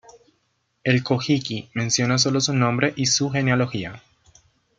El 0.83 1.03
"Kojiki" 1.03 1.69
menciona 1.75 2.17
sólo 2.17 2.41
su 2.41 2.55
nombre 2.55 2.91
y 2.95 3.05
su 3.05 3.29
genealogía. 3.29 4.01